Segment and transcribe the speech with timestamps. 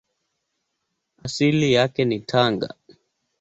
[1.23, 2.73] Asili yake ni Tanga.